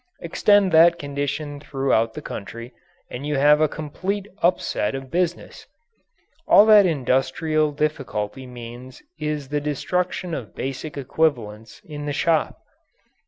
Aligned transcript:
Extend 0.19 0.71
that 0.71 0.97
condition 0.97 1.59
throughout 1.59 2.15
the 2.15 2.23
country, 2.23 2.73
and 3.11 3.23
you 3.23 3.35
have 3.35 3.61
a 3.61 3.67
complete 3.67 4.25
upset 4.41 4.95
of 4.95 5.11
business. 5.11 5.67
All 6.47 6.65
that 6.65 6.87
industrial 6.87 7.71
difficulty 7.71 8.47
means 8.47 9.03
is 9.19 9.49
the 9.49 9.61
destruction 9.61 10.33
of 10.33 10.55
basic 10.55 10.97
equivalents 10.97 11.83
in 11.85 12.07
the 12.07 12.13
shop. 12.13 12.63